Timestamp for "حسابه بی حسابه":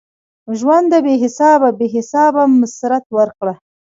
1.23-2.43